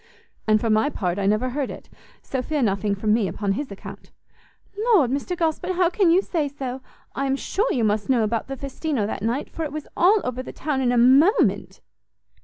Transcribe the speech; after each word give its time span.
"And 0.47 0.59
for 0.59 0.71
my 0.71 0.89
part, 0.89 1.19
I 1.19 1.27
never 1.27 1.49
heard 1.49 1.69
it! 1.69 1.87
so 2.23 2.41
fear 2.41 2.63
nothing 2.63 2.95
from 2.95 3.13
me 3.13 3.27
upon 3.27 3.51
his 3.51 3.69
account." 3.71 4.09
"Lord, 4.75 5.11
Mr 5.11 5.37
Gosport, 5.37 5.75
how 5.75 5.91
can 5.91 6.09
you 6.09 6.23
say 6.23 6.47
so? 6.47 6.81
I 7.13 7.27
am 7.27 7.35
sure 7.35 7.71
you 7.71 7.83
must 7.83 8.09
know 8.09 8.23
about 8.23 8.47
the 8.47 8.57
Festino 8.57 9.05
that 9.05 9.21
night, 9.21 9.47
for 9.51 9.63
it 9.63 9.71
was 9.71 9.87
all 9.95 10.19
over 10.23 10.41
the 10.41 10.53
town 10.53 10.81
in 10.81 10.91
a 10.91 10.97
moment." 10.97 11.81